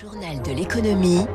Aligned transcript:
Journal 0.00 0.40
de 0.42 0.52
l'économie 0.52 1.26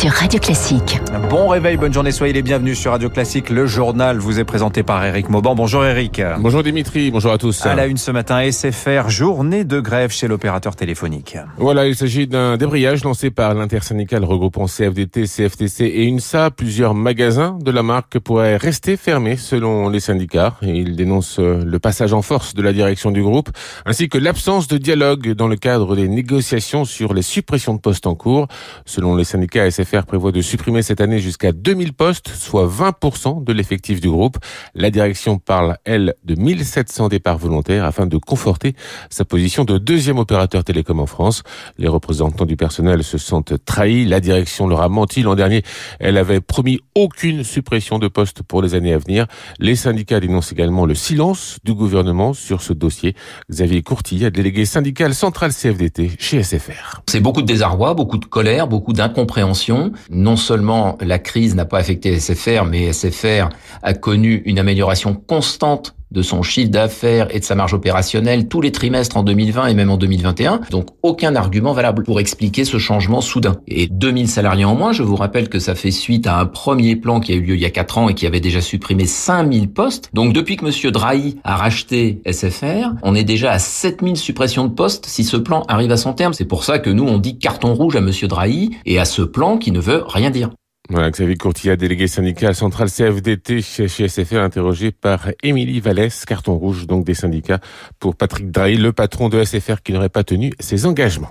sur 0.00 0.12
Radio 0.12 0.40
Classique. 0.40 0.98
Bon 1.28 1.48
réveil, 1.48 1.76
bonne 1.76 1.92
journée, 1.92 2.10
soyez 2.10 2.32
les 2.32 2.40
bienvenus 2.40 2.78
sur 2.78 2.92
Radio 2.92 3.10
Classique. 3.10 3.50
Le 3.50 3.66
journal 3.66 4.16
vous 4.16 4.40
est 4.40 4.44
présenté 4.44 4.82
par 4.82 5.04
Eric 5.04 5.28
Mauban. 5.28 5.54
Bonjour 5.54 5.84
Eric. 5.84 6.22
Bonjour 6.38 6.62
Dimitri, 6.62 7.10
bonjour 7.10 7.32
à 7.32 7.36
tous. 7.36 7.66
À 7.66 7.74
la 7.74 7.86
une 7.86 7.98
ce 7.98 8.10
matin, 8.10 8.50
SFR, 8.50 9.10
journée 9.10 9.64
de 9.64 9.78
grève 9.78 10.10
chez 10.10 10.26
l'opérateur 10.26 10.74
téléphonique. 10.74 11.36
Voilà, 11.58 11.86
il 11.86 11.94
s'agit 11.94 12.26
d'un 12.26 12.56
débrayage 12.56 13.04
lancé 13.04 13.30
par 13.30 13.52
l'intersyndical 13.52 14.24
regroupant 14.24 14.64
CFDT, 14.64 15.24
CFTC 15.24 15.84
et 15.84 16.06
UNSA. 16.06 16.50
Plusieurs 16.50 16.94
magasins 16.94 17.58
de 17.60 17.70
la 17.70 17.82
marque 17.82 18.18
pourraient 18.20 18.56
rester 18.56 18.96
fermés 18.96 19.36
selon 19.36 19.90
les 19.90 20.00
syndicats. 20.00 20.54
Ils 20.62 20.96
dénoncent 20.96 21.40
le 21.40 21.78
passage 21.78 22.14
en 22.14 22.22
force 22.22 22.54
de 22.54 22.62
la 22.62 22.72
direction 22.72 23.10
du 23.10 23.22
groupe, 23.22 23.50
ainsi 23.84 24.08
que 24.08 24.16
l'absence 24.16 24.66
de 24.66 24.78
dialogue 24.78 25.34
dans 25.34 25.48
le 25.48 25.56
cadre 25.56 25.94
des 25.94 26.08
négociations 26.08 26.86
sur 26.86 27.12
les 27.12 27.20
suppressions 27.20 27.74
de 27.74 27.80
postes 27.80 28.06
en 28.06 28.14
cours. 28.14 28.48
Selon 28.86 29.14
les 29.14 29.24
syndicats, 29.24 29.70
SFR 29.70 29.89
prévoit 29.98 30.32
de 30.32 30.40
supprimer 30.40 30.82
cette 30.82 31.00
année 31.00 31.18
jusqu'à 31.18 31.52
2000 31.52 31.92
postes, 31.92 32.28
soit 32.28 32.66
20% 32.66 33.42
de 33.44 33.52
l'effectif 33.52 34.00
du 34.00 34.08
groupe. 34.08 34.38
La 34.74 34.90
direction 34.90 35.38
parle, 35.38 35.76
elle, 35.84 36.14
de 36.24 36.36
1700 36.36 37.08
départs 37.08 37.38
volontaires 37.38 37.84
afin 37.84 38.06
de 38.06 38.16
conforter 38.16 38.74
sa 39.10 39.24
position 39.24 39.64
de 39.64 39.78
deuxième 39.78 40.18
opérateur 40.18 40.62
télécom 40.64 41.00
en 41.00 41.06
France. 41.06 41.42
Les 41.76 41.88
représentants 41.88 42.46
du 42.46 42.56
personnel 42.56 43.02
se 43.02 43.18
sentent 43.18 43.54
trahis. 43.64 44.04
La 44.04 44.20
direction 44.20 44.68
leur 44.68 44.82
a 44.82 44.88
menti 44.88 45.22
l'an 45.22 45.34
dernier. 45.34 45.62
Elle 45.98 46.16
avait 46.16 46.40
promis 46.40 46.78
aucune 46.94 47.42
suppression 47.42 47.98
de 47.98 48.06
postes 48.08 48.42
pour 48.42 48.62
les 48.62 48.74
années 48.74 48.94
à 48.94 48.98
venir. 48.98 49.26
Les 49.58 49.74
syndicats 49.74 50.20
dénoncent 50.20 50.52
également 50.52 50.86
le 50.86 50.94
silence 50.94 51.58
du 51.64 51.74
gouvernement 51.74 52.32
sur 52.32 52.62
ce 52.62 52.72
dossier. 52.72 53.16
Xavier 53.50 53.82
Courtille, 53.82 54.30
délégué 54.30 54.64
syndical 54.64 55.14
central 55.14 55.52
CFDT 55.52 56.12
chez 56.18 56.42
SFR. 56.42 57.02
C'est 57.08 57.20
beaucoup 57.20 57.42
de 57.42 57.46
désarroi, 57.46 57.94
beaucoup 57.94 58.18
de 58.18 58.26
colère, 58.26 58.68
beaucoup 58.68 58.92
d'incompréhension. 58.92 59.79
Non 60.10 60.36
seulement 60.36 60.96
la 61.00 61.18
crise 61.18 61.54
n'a 61.54 61.64
pas 61.64 61.78
affecté 61.78 62.18
SFR, 62.18 62.64
mais 62.64 62.92
SFR 62.92 63.48
a 63.82 63.94
connu 63.94 64.42
une 64.44 64.58
amélioration 64.58 65.14
constante 65.14 65.94
de 66.10 66.22
son 66.22 66.42
chiffre 66.42 66.70
d'affaires 66.70 67.34
et 67.34 67.40
de 67.40 67.44
sa 67.44 67.54
marge 67.54 67.74
opérationnelle 67.74 68.48
tous 68.48 68.60
les 68.60 68.72
trimestres 68.72 69.16
en 69.16 69.22
2020 69.22 69.66
et 69.66 69.74
même 69.74 69.90
en 69.90 69.96
2021. 69.96 70.60
Donc 70.70 70.88
aucun 71.02 71.36
argument 71.36 71.72
valable 71.72 72.02
pour 72.04 72.20
expliquer 72.20 72.64
ce 72.64 72.78
changement 72.78 73.20
soudain. 73.20 73.56
Et 73.68 73.86
2000 73.86 74.28
salariés 74.28 74.64
en 74.64 74.74
moins, 74.74 74.92
je 74.92 75.02
vous 75.02 75.16
rappelle 75.16 75.48
que 75.48 75.58
ça 75.58 75.74
fait 75.74 75.90
suite 75.90 76.26
à 76.26 76.38
un 76.38 76.46
premier 76.46 76.96
plan 76.96 77.20
qui 77.20 77.32
a 77.32 77.36
eu 77.36 77.40
lieu 77.40 77.54
il 77.54 77.60
y 77.60 77.66
a 77.66 77.70
4 77.70 77.98
ans 77.98 78.08
et 78.08 78.14
qui 78.14 78.26
avait 78.26 78.40
déjà 78.40 78.60
supprimé 78.60 79.06
5000 79.06 79.70
postes. 79.70 80.10
Donc 80.12 80.32
depuis 80.32 80.56
que 80.56 80.64
monsieur 80.64 80.90
Drahi 80.90 81.38
a 81.44 81.56
racheté 81.56 82.20
SFR, 82.30 82.94
on 83.02 83.14
est 83.14 83.24
déjà 83.24 83.52
à 83.52 83.58
7000 83.58 84.16
suppressions 84.16 84.64
de 84.64 84.72
postes 84.72 85.06
si 85.06 85.24
ce 85.24 85.36
plan 85.36 85.62
arrive 85.68 85.92
à 85.92 85.96
son 85.96 86.12
terme. 86.12 86.34
C'est 86.34 86.44
pour 86.44 86.64
ça 86.64 86.78
que 86.78 86.90
nous 86.90 87.04
on 87.04 87.18
dit 87.18 87.38
carton 87.38 87.74
rouge 87.74 87.96
à 87.96 88.00
monsieur 88.00 88.28
Drahi 88.28 88.70
et 88.86 88.98
à 88.98 89.04
ce 89.04 89.22
plan 89.22 89.58
qui 89.58 89.72
ne 89.72 89.80
veut 89.80 90.02
rien 90.06 90.30
dire. 90.30 90.50
Voilà, 90.90 91.08
Xavier 91.12 91.36
Courtilla, 91.36 91.76
délégué 91.76 92.08
syndical 92.08 92.52
central 92.52 92.90
CFDT 92.90 93.62
chez, 93.62 93.86
SFR, 93.86 94.38
interrogé 94.38 94.90
par 94.90 95.28
Émilie 95.40 95.78
Vallès, 95.78 96.24
carton 96.24 96.56
rouge 96.56 96.88
donc 96.88 97.04
des 97.04 97.14
syndicats 97.14 97.60
pour 98.00 98.16
Patrick 98.16 98.50
Drahi, 98.50 98.76
le 98.76 98.92
patron 98.92 99.28
de 99.28 99.44
SFR 99.44 99.82
qui 99.84 99.92
n'aurait 99.92 100.08
pas 100.08 100.24
tenu 100.24 100.52
ses 100.58 100.86
engagements. 100.86 101.30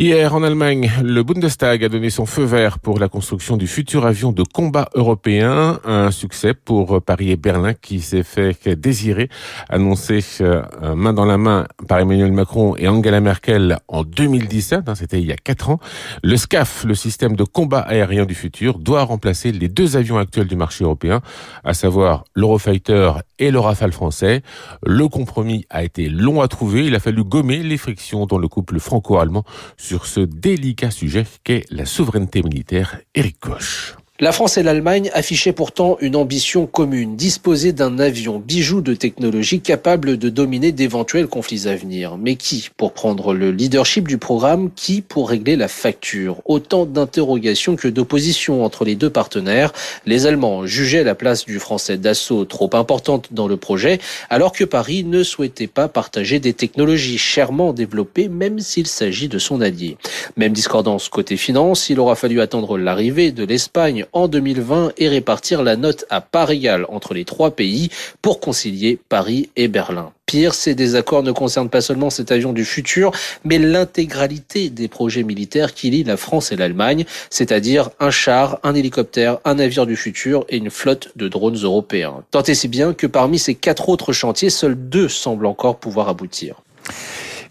Hier, 0.00 0.32
en 0.32 0.44
Allemagne, 0.44 0.92
le 1.02 1.24
Bundestag 1.24 1.82
a 1.82 1.88
donné 1.88 2.08
son 2.08 2.24
feu 2.24 2.44
vert 2.44 2.78
pour 2.78 3.00
la 3.00 3.08
construction 3.08 3.56
du 3.56 3.66
futur 3.66 4.06
avion 4.06 4.30
de 4.30 4.44
combat 4.44 4.88
européen. 4.94 5.80
Un 5.84 6.12
succès 6.12 6.54
pour 6.54 7.02
Paris 7.02 7.32
et 7.32 7.36
Berlin 7.36 7.74
qui 7.74 7.98
s'est 7.98 8.22
fait 8.22 8.68
désirer, 8.76 9.28
annoncé 9.68 10.20
euh, 10.40 10.62
main 10.94 11.12
dans 11.12 11.24
la 11.24 11.36
main 11.36 11.66
par 11.88 11.98
Emmanuel 11.98 12.30
Macron 12.30 12.76
et 12.76 12.86
Angela 12.86 13.20
Merkel 13.20 13.76
en 13.88 14.04
2017. 14.04 14.88
Hein, 14.88 14.94
c'était 14.94 15.20
il 15.20 15.26
y 15.26 15.32
a 15.32 15.36
quatre 15.36 15.68
ans. 15.68 15.80
Le 16.22 16.36
SCAF, 16.36 16.84
le 16.84 16.94
système 16.94 17.34
de 17.34 17.42
combat 17.42 17.80
aérien 17.80 18.24
du 18.24 18.36
futur, 18.36 18.78
doit 18.78 19.02
remplacer 19.02 19.50
les 19.50 19.66
deux 19.66 19.96
avions 19.96 20.18
actuels 20.18 20.46
du 20.46 20.54
marché 20.54 20.84
européen, 20.84 21.22
à 21.64 21.74
savoir 21.74 22.22
l'Eurofighter 22.36 23.14
et 23.40 23.50
le 23.50 23.58
Rafale 23.58 23.92
français. 23.92 24.42
Le 24.86 25.08
compromis 25.08 25.64
a 25.70 25.82
été 25.82 26.08
long 26.08 26.40
à 26.40 26.46
trouver. 26.46 26.86
Il 26.86 26.94
a 26.94 27.00
fallu 27.00 27.24
gommer 27.24 27.64
les 27.64 27.78
frictions 27.78 28.26
dans 28.26 28.38
le 28.38 28.46
couple 28.46 28.78
franco-allemand 28.78 29.42
sur 29.88 30.04
ce 30.04 30.20
délicat 30.20 30.90
sujet 30.90 31.24
qu'est 31.44 31.64
la 31.70 31.86
souveraineté 31.86 32.42
militaire. 32.42 33.00
Eric 33.14 33.38
Koch. 33.40 33.96
La 34.20 34.32
France 34.32 34.58
et 34.58 34.64
l'Allemagne 34.64 35.12
affichaient 35.14 35.52
pourtant 35.52 35.96
une 36.00 36.16
ambition 36.16 36.66
commune, 36.66 37.14
disposer 37.14 37.72
d'un 37.72 38.00
avion 38.00 38.40
bijou 38.40 38.80
de 38.80 38.94
technologie 38.94 39.60
capable 39.60 40.16
de 40.16 40.28
dominer 40.28 40.72
d'éventuels 40.72 41.28
conflits 41.28 41.68
à 41.68 41.76
venir. 41.76 42.16
Mais 42.18 42.34
qui 42.34 42.68
pour 42.76 42.94
prendre 42.94 43.32
le 43.32 43.52
leadership 43.52 44.08
du 44.08 44.18
programme? 44.18 44.72
Qui 44.74 45.02
pour 45.02 45.28
régler 45.28 45.54
la 45.54 45.68
facture? 45.68 46.42
Autant 46.46 46.84
d'interrogations 46.84 47.76
que 47.76 47.86
d'oppositions 47.86 48.64
entre 48.64 48.84
les 48.84 48.96
deux 48.96 49.08
partenaires. 49.08 49.72
Les 50.04 50.26
Allemands 50.26 50.66
jugeaient 50.66 51.04
la 51.04 51.14
place 51.14 51.44
du 51.44 51.60
français 51.60 51.96
d'assaut 51.96 52.44
trop 52.44 52.70
importante 52.72 53.28
dans 53.30 53.46
le 53.46 53.56
projet, 53.56 54.00
alors 54.30 54.50
que 54.50 54.64
Paris 54.64 55.04
ne 55.04 55.22
souhaitait 55.22 55.68
pas 55.68 55.86
partager 55.86 56.40
des 56.40 56.54
technologies 56.54 57.18
chèrement 57.18 57.72
développées, 57.72 58.26
même 58.26 58.58
s'il 58.58 58.88
s'agit 58.88 59.28
de 59.28 59.38
son 59.38 59.60
allié. 59.60 59.96
Même 60.36 60.54
discordance 60.54 61.08
côté 61.08 61.36
finance, 61.36 61.88
il 61.88 62.00
aura 62.00 62.16
fallu 62.16 62.40
attendre 62.40 62.78
l'arrivée 62.78 63.30
de 63.30 63.44
l'Espagne 63.44 64.06
en 64.12 64.28
2020 64.28 64.92
et 64.96 65.08
répartir 65.08 65.62
la 65.62 65.76
note 65.76 66.04
à 66.10 66.20
part 66.20 66.50
égale 66.50 66.86
entre 66.88 67.14
les 67.14 67.24
trois 67.24 67.50
pays 67.50 67.90
pour 68.22 68.40
concilier 68.40 68.98
Paris 69.08 69.50
et 69.56 69.68
Berlin. 69.68 70.12
Pire, 70.26 70.52
ces 70.52 70.74
désaccords 70.74 71.22
ne 71.22 71.32
concernent 71.32 71.70
pas 71.70 71.80
seulement 71.80 72.10
cet 72.10 72.30
avion 72.32 72.52
du 72.52 72.66
futur, 72.66 73.12
mais 73.44 73.58
l'intégralité 73.58 74.68
des 74.68 74.86
projets 74.86 75.22
militaires 75.22 75.72
qui 75.72 75.88
lient 75.88 76.04
la 76.04 76.18
France 76.18 76.52
et 76.52 76.56
l'Allemagne, 76.56 77.06
c'est-à-dire 77.30 77.90
un 77.98 78.10
char, 78.10 78.58
un 78.62 78.74
hélicoptère, 78.74 79.38
un 79.46 79.54
navire 79.54 79.86
du 79.86 79.96
futur 79.96 80.44
et 80.50 80.58
une 80.58 80.70
flotte 80.70 81.12
de 81.16 81.28
drones 81.28 81.56
européens. 81.56 82.22
Tant 82.30 82.42
et 82.42 82.54
si 82.54 82.68
bien 82.68 82.92
que 82.92 83.06
parmi 83.06 83.38
ces 83.38 83.54
quatre 83.54 83.88
autres 83.88 84.12
chantiers, 84.12 84.50
seuls 84.50 84.76
deux 84.76 85.08
semblent 85.08 85.46
encore 85.46 85.78
pouvoir 85.78 86.10
aboutir. 86.10 86.62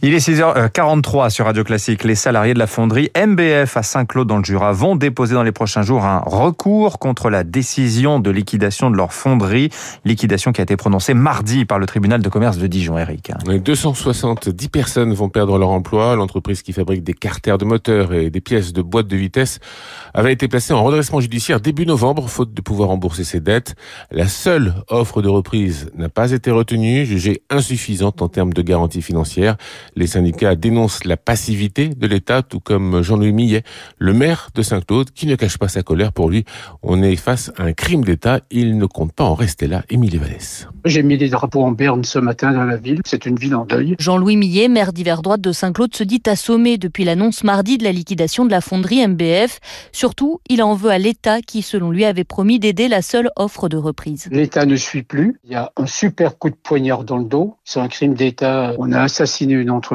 Il 0.04 0.14
est 0.14 0.20
6h43 0.20 1.32
sur 1.32 1.46
Radio 1.46 1.64
Classique. 1.64 2.04
Les 2.04 2.14
salariés 2.14 2.54
de 2.54 2.60
la 2.60 2.68
fonderie 2.68 3.10
MBF 3.18 3.78
à 3.78 3.82
Saint-Claude 3.82 4.28
dans 4.28 4.38
le 4.38 4.44
Jura 4.44 4.72
vont 4.72 4.96
déposer 4.96 5.34
dans 5.34 5.42
les 5.42 5.52
prochains 5.52 5.82
jours 5.82 6.06
un 6.06 6.20
recours 6.20 7.00
contre 7.00 7.32
la 7.32 7.44
décision 7.44 8.20
de 8.20 8.30
liquidation 8.30 8.92
de 8.92 8.96
leur 8.96 9.12
fonderie. 9.12 9.72
Liquidation 10.06 10.52
qui 10.52 10.62
a 10.62 10.66
été 10.66 10.78
prononcée 10.78 11.16
mardi 11.16 11.66
par 11.66 11.80
le 11.80 11.88
tribunal 11.88 12.22
de 12.22 12.30
commerce 12.30 12.60
de 12.60 12.68
Dijon, 12.68 13.00
Eric. 13.00 13.32
270 13.44 14.70
personnes 14.70 15.14
vont 15.16 15.30
perdre 15.30 15.58
leur 15.58 15.70
emploi. 15.70 16.16
L'entreprise 16.16 16.62
qui 16.62 16.74
fabrique 16.74 17.04
des 17.04 17.16
carters 17.16 17.58
de 17.58 17.66
moteurs 17.66 18.14
et 18.14 18.30
des 18.30 18.42
pièces 18.42 18.74
de 18.74 18.84
boîtes 18.84 19.08
de 19.08 19.18
vitesse 19.18 19.60
avait 20.14 20.32
été 20.32 20.48
placée 20.48 20.74
en 20.74 20.84
redressement 20.84 21.22
judiciaire 21.22 21.60
début 21.60 21.88
novembre, 21.88 22.30
faute 22.30 22.54
de 22.54 22.62
pouvoir 22.62 22.90
rembourser 22.90 23.24
ses 23.24 23.40
dettes. 23.40 23.74
La 24.12 24.28
seule 24.28 24.76
offre 24.90 25.24
de 25.24 25.28
reprise 25.28 25.90
n'a 25.96 26.10
pas 26.10 26.34
été 26.34 26.52
retenue, 26.52 27.04
jugée 27.08 27.42
insuffisante 27.50 28.22
en 28.22 28.28
termes 28.28 28.54
de 28.54 28.62
garantie 28.62 29.02
financière. 29.02 29.58
Les 29.98 30.06
syndicats 30.06 30.54
dénoncent 30.54 31.06
la 31.06 31.18
passivité 31.18 31.90
de 31.90 32.06
l'État, 32.06 32.44
tout 32.44 32.60
comme 32.60 33.02
Jean-Louis 33.02 33.32
Millet, 33.32 33.64
le 33.98 34.14
maire 34.14 34.50
de 34.54 34.62
Saint-Claude, 34.62 35.10
qui 35.10 35.26
ne 35.26 35.34
cache 35.34 35.58
pas 35.58 35.70
sa 35.70 35.82
colère. 35.82 36.14
Pour 36.14 36.30
lui, 36.30 36.46
on 36.84 37.02
est 37.02 37.16
face 37.16 37.52
à 37.58 37.64
un 37.64 37.74
crime 37.74 38.04
d'État. 38.04 38.42
Il 38.52 38.78
ne 38.78 38.86
compte 38.86 39.12
pas 39.12 39.24
en 39.24 39.34
rester 39.34 39.66
là. 39.66 39.82
Émilie 39.90 40.20
Vallès. 40.20 40.68
J'ai 40.86 41.02
mis 41.02 41.18
des 41.18 41.30
drapeaux 41.30 41.64
en 41.64 41.72
berne 41.72 42.04
ce 42.04 42.20
matin 42.20 42.52
dans 42.52 42.64
la 42.64 42.78
ville. 42.78 43.02
C'est 43.08 43.26
une 43.26 43.38
ville 43.38 43.56
en 43.56 43.66
deuil. 43.66 43.96
Jean-Louis 43.98 44.38
Millet, 44.38 44.68
maire 44.68 44.94
d'hiver 44.94 45.24
droite 45.24 45.42
de 45.42 45.52
Saint-Claude, 45.52 45.96
se 45.96 46.04
dit 46.04 46.22
assommé 46.28 46.78
depuis 46.78 47.04
l'annonce 47.04 47.44
mardi 47.44 47.80
de 47.80 47.84
la 47.84 47.92
liquidation 47.92 48.46
de 48.46 48.52
la 48.52 48.62
fonderie 48.62 49.08
MBF. 49.08 49.60
Surtout, 49.92 50.42
il 50.48 50.62
en 50.62 50.76
veut 50.76 50.92
à 50.92 51.00
l'État 51.00 51.42
qui, 51.42 51.64
selon 51.64 51.90
lui, 51.90 52.06
avait 52.06 52.24
promis 52.24 52.60
d'aider 52.60 52.88
la 52.88 53.02
seule 53.02 53.32
offre 53.36 53.68
de 53.68 53.78
reprise. 53.78 54.28
L'État 54.30 54.68
ne 54.68 54.76
suit 54.76 55.02
plus. 55.02 55.40
Il 55.44 55.54
y 55.54 55.56
a 55.56 55.72
un 55.76 55.88
super 55.88 56.38
coup 56.38 56.52
de 56.52 56.56
poignard 56.56 57.04
dans 57.04 57.18
le 57.18 57.26
dos. 57.26 57.56
C'est 57.64 57.80
un 57.80 57.88
crime 57.88 58.14
d'État. 58.14 58.74
On 58.78 58.92
a 58.92 59.02
assassiné 59.02 59.56
une 59.56 59.72
entreprise. 59.72 59.87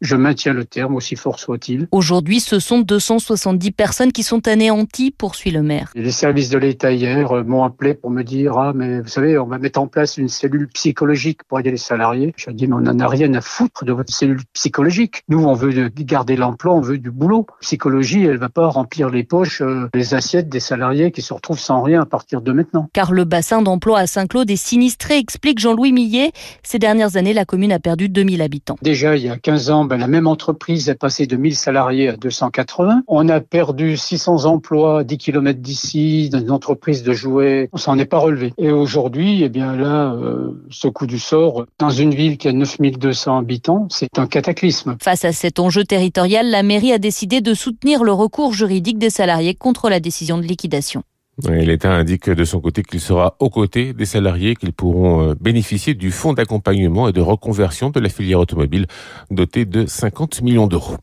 Je 0.00 0.16
maintiens 0.16 0.52
le 0.52 0.64
terme, 0.64 0.94
aussi 0.94 1.16
fort 1.16 1.38
soit-il. 1.38 1.88
Aujourd'hui, 1.92 2.40
ce 2.40 2.58
sont 2.58 2.80
270 2.80 3.72
personnes 3.72 4.12
qui 4.12 4.22
sont 4.22 4.46
anéanties, 4.48 5.10
poursuit 5.10 5.50
le 5.50 5.62
maire. 5.62 5.90
Les 5.94 6.10
services 6.10 6.50
de 6.50 6.58
l'État 6.58 6.92
hier 6.92 7.44
m'ont 7.44 7.64
appelé 7.64 7.94
pour 7.94 8.10
me 8.10 8.22
dire 8.22 8.56
Ah, 8.58 8.72
mais 8.74 9.00
vous 9.00 9.08
savez, 9.08 9.38
on 9.38 9.46
va 9.46 9.58
mettre 9.58 9.80
en 9.80 9.86
place 9.86 10.16
une 10.16 10.28
cellule 10.28 10.68
psychologique 10.68 11.40
pour 11.48 11.60
aider 11.60 11.70
les 11.70 11.76
salariés. 11.76 12.34
Je 12.36 12.50
dis 12.50 12.66
Mais 12.66 12.74
on 12.74 12.80
n'en 12.80 12.98
a 12.98 13.08
rien 13.08 13.32
à 13.34 13.40
foutre 13.40 13.84
de 13.84 13.92
votre 13.92 14.12
cellule 14.12 14.40
psychologique. 14.52 15.22
Nous, 15.28 15.42
on 15.44 15.54
veut 15.54 15.88
garder 15.88 16.36
l'emploi, 16.36 16.74
on 16.74 16.80
veut 16.80 16.98
du 16.98 17.10
boulot. 17.10 17.46
Psychologie, 17.60 18.24
elle 18.24 18.38
va 18.38 18.48
pas 18.48 18.68
remplir 18.68 19.10
les 19.10 19.24
poches, 19.24 19.62
euh, 19.62 19.88
les 19.94 20.14
assiettes 20.14 20.48
des 20.48 20.60
salariés 20.60 21.12
qui 21.12 21.22
se 21.22 21.32
retrouvent 21.32 21.58
sans 21.58 21.82
rien 21.82 22.02
à 22.02 22.06
partir 22.06 22.40
de 22.40 22.52
maintenant. 22.52 22.88
Car 22.92 23.12
le 23.12 23.24
bassin 23.24 23.62
d'emploi 23.62 24.00
à 24.00 24.06
Saint-Claude 24.06 24.50
est 24.50 24.56
sinistré, 24.56 25.18
explique 25.18 25.58
Jean-Louis 25.58 25.92
Millet. 25.92 26.32
Ces 26.62 26.78
dernières 26.78 27.16
années, 27.16 27.32
la 27.32 27.44
commune 27.44 27.72
a 27.72 27.78
perdu 27.78 28.08
2000 28.08 28.42
habitants. 28.42 28.76
Des 28.82 28.94
déjà 28.96 29.14
il 29.14 29.22
y 29.24 29.28
a 29.28 29.36
15 29.36 29.70
ans, 29.70 29.84
ben, 29.84 29.98
la 29.98 30.06
même 30.06 30.26
entreprise 30.26 30.88
est 30.88 30.94
passée 30.94 31.26
de 31.26 31.36
1000 31.36 31.54
salariés 31.54 32.08
à 32.08 32.16
280. 32.16 33.02
On 33.08 33.28
a 33.28 33.40
perdu 33.40 33.98
600 33.98 34.46
emplois 34.46 35.04
10 35.04 35.18
km 35.18 35.60
d'ici 35.60 36.30
dans 36.30 36.40
une 36.40 36.50
entreprise 36.50 37.02
de 37.02 37.12
jouets. 37.12 37.68
On 37.74 37.76
s'en 37.76 37.98
est 37.98 38.06
pas 38.06 38.16
relevé. 38.16 38.54
Et 38.56 38.70
aujourd'hui, 38.70 39.42
eh 39.42 39.50
bien 39.50 39.76
là, 39.76 40.14
euh, 40.14 40.52
ce 40.70 40.88
coup 40.88 41.06
du 41.06 41.18
sort, 41.18 41.66
dans 41.78 41.90
une 41.90 42.14
ville 42.14 42.38
qui 42.38 42.48
a 42.48 42.52
9200 42.52 43.38
habitants, 43.38 43.86
c'est 43.90 44.18
un 44.18 44.26
cataclysme. 44.26 44.96
Face 45.02 45.26
à 45.26 45.32
cet 45.32 45.58
enjeu 45.58 45.84
territorial, 45.84 46.48
la 46.48 46.62
mairie 46.62 46.92
a 46.94 46.98
décidé 46.98 47.42
de 47.42 47.52
soutenir 47.52 48.02
le 48.02 48.12
recours 48.12 48.54
juridique 48.54 48.98
des 48.98 49.10
salariés 49.10 49.54
contre 49.54 49.90
la 49.90 50.00
décision 50.00 50.38
de 50.38 50.42
liquidation. 50.42 51.02
L'État 51.44 51.92
indique 51.92 52.30
de 52.30 52.44
son 52.44 52.60
côté 52.60 52.82
qu'il 52.82 53.00
sera 53.00 53.36
aux 53.40 53.50
côtés 53.50 53.92
des 53.92 54.06
salariés 54.06 54.56
qu'ils 54.56 54.72
pourront 54.72 55.22
euh, 55.22 55.34
bénéficier 55.38 55.92
du 55.92 56.10
fonds 56.10 56.32
d'accompagnement 56.32 57.08
et 57.08 57.12
de 57.12 57.20
reconversion 57.20 57.90
de 57.90 58.00
la 58.00 58.08
filière 58.08 58.40
automobile 58.40 58.86
doté 59.30 59.66
de 59.66 59.84
50 59.84 60.40
millions 60.40 60.66
d'euros. 60.66 60.96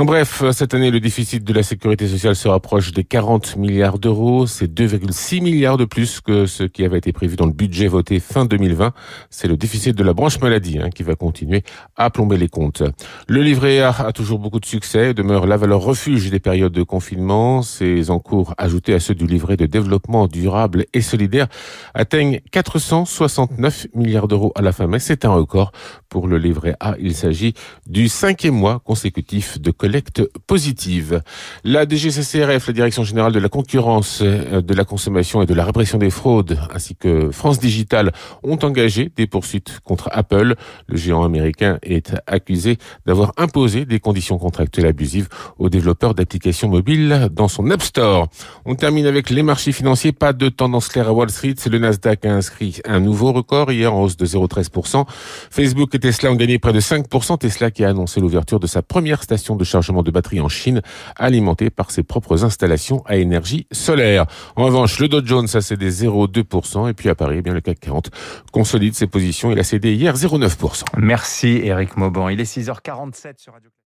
En 0.00 0.06
bref, 0.06 0.42
cette 0.52 0.72
année, 0.72 0.90
le 0.90 0.98
déficit 0.98 1.44
de 1.44 1.52
la 1.52 1.62
sécurité 1.62 2.08
sociale 2.08 2.34
se 2.34 2.48
rapproche 2.48 2.92
des 2.92 3.04
40 3.04 3.56
milliards 3.56 3.98
d'euros. 3.98 4.46
C'est 4.46 4.66
2,6 4.66 5.42
milliards 5.42 5.76
de 5.76 5.84
plus 5.84 6.22
que 6.22 6.46
ce 6.46 6.62
qui 6.62 6.86
avait 6.86 6.96
été 6.96 7.12
prévu 7.12 7.36
dans 7.36 7.44
le 7.44 7.52
budget 7.52 7.86
voté 7.86 8.18
fin 8.18 8.46
2020. 8.46 8.94
C'est 9.28 9.46
le 9.46 9.58
déficit 9.58 9.94
de 9.94 10.02
la 10.02 10.14
branche 10.14 10.40
maladie 10.40 10.78
hein, 10.78 10.88
qui 10.88 11.02
va 11.02 11.16
continuer 11.16 11.64
à 11.96 12.08
plomber 12.08 12.38
les 12.38 12.48
comptes. 12.48 12.82
Le 13.28 13.42
livret 13.42 13.80
A 13.80 13.90
a 13.90 14.12
toujours 14.12 14.38
beaucoup 14.38 14.58
de 14.58 14.64
succès, 14.64 15.12
demeure 15.12 15.46
la 15.46 15.58
valeur 15.58 15.82
refuge 15.82 16.30
des 16.30 16.40
périodes 16.40 16.72
de 16.72 16.82
confinement. 16.82 17.60
Ses 17.60 18.08
encours, 18.08 18.54
ajoutés 18.56 18.94
à 18.94 19.00
ceux 19.00 19.14
du 19.14 19.26
livret 19.26 19.58
de 19.58 19.66
développement 19.66 20.28
durable 20.28 20.86
et 20.94 21.02
solidaire, 21.02 21.48
atteignent 21.92 22.40
469 22.52 23.88
milliards 23.94 24.28
d'euros 24.28 24.52
à 24.54 24.62
la 24.62 24.72
fin 24.72 24.86
mai. 24.86 24.98
C'est 24.98 25.26
un 25.26 25.34
record 25.34 25.72
pour 26.10 26.28
le 26.28 26.36
livret 26.36 26.76
A. 26.80 26.96
Il 27.00 27.14
s'agit 27.14 27.54
du 27.86 28.08
cinquième 28.08 28.54
mois 28.54 28.80
consécutif 28.80 29.60
de 29.60 29.70
collecte 29.70 30.22
positive. 30.46 31.22
La 31.64 31.88
DGCCRF, 31.88 32.66
la 32.66 32.72
Direction 32.74 33.04
générale 33.04 33.32
de 33.32 33.38
la 33.38 33.48
concurrence, 33.48 34.20
euh, 34.22 34.60
de 34.60 34.74
la 34.74 34.84
consommation 34.84 35.40
et 35.40 35.46
de 35.46 35.54
la 35.54 35.64
répression 35.64 35.98
des 35.98 36.10
fraudes, 36.10 36.58
ainsi 36.74 36.96
que 36.96 37.30
France 37.30 37.58
Digital 37.60 38.12
ont 38.42 38.58
engagé 38.62 39.10
des 39.16 39.26
poursuites 39.26 39.80
contre 39.84 40.10
Apple. 40.12 40.56
Le 40.88 40.96
géant 40.96 41.22
américain 41.24 41.78
est 41.82 42.14
accusé 42.26 42.76
d'avoir 43.06 43.32
imposé 43.36 43.84
des 43.84 44.00
conditions 44.00 44.38
contractuelles 44.38 44.86
abusives 44.86 45.28
aux 45.58 45.68
développeurs 45.68 46.14
d'applications 46.14 46.68
mobiles 46.68 47.28
dans 47.30 47.48
son 47.48 47.70
App 47.70 47.82
Store. 47.82 48.28
On 48.64 48.74
termine 48.74 49.06
avec 49.06 49.30
les 49.30 49.42
marchés 49.42 49.72
financiers. 49.72 50.12
Pas 50.12 50.32
de 50.32 50.48
tendance 50.48 50.88
claire 50.88 51.08
à 51.08 51.12
Wall 51.12 51.30
Street. 51.30 51.54
Le 51.70 51.78
Nasdaq 51.78 52.26
a 52.26 52.34
inscrit 52.34 52.80
un 52.84 52.98
nouveau 52.98 53.32
record 53.32 53.70
hier 53.70 53.94
en 53.94 54.02
hausse 54.02 54.16
de 54.16 54.26
0,13%. 54.26 55.06
Facebook 55.50 55.99
Tesla 56.00 56.32
ont 56.32 56.36
gagné 56.36 56.58
près 56.58 56.72
de 56.72 56.80
5%. 56.80 57.38
Tesla 57.38 57.70
qui 57.70 57.84
a 57.84 57.88
annoncé 57.90 58.20
l'ouverture 58.20 58.58
de 58.58 58.66
sa 58.66 58.82
première 58.82 59.22
station 59.22 59.56
de 59.56 59.64
chargement 59.64 60.02
de 60.02 60.10
batterie 60.10 60.40
en 60.40 60.48
Chine, 60.48 60.82
alimenté 61.16 61.70
par 61.70 61.90
ses 61.90 62.02
propres 62.02 62.44
installations 62.44 63.02
à 63.06 63.16
énergie 63.16 63.66
solaire. 63.70 64.26
En 64.56 64.64
revanche, 64.64 64.98
le 64.98 65.08
Dow 65.08 65.24
Jones 65.24 65.48
a 65.54 65.60
cédé 65.60 65.90
0,2% 65.90 66.90
et 66.90 66.94
puis 66.94 67.08
à 67.08 67.14
Paris, 67.14 67.36
eh 67.38 67.42
bien 67.42 67.54
le 67.54 67.60
CAC 67.60 67.80
40 67.80 68.10
consolide 68.52 68.94
ses 68.94 69.06
positions. 69.06 69.52
Il 69.52 69.58
a 69.58 69.64
cédé 69.64 69.94
hier 69.94 70.14
0,9%. 70.14 70.84
Merci 70.96 71.60
Eric 71.62 71.96
Mauban. 71.96 72.28
Il 72.28 72.40
est 72.40 72.56
6h47 72.56 73.34
sur 73.38 73.52
Radio 73.52 73.70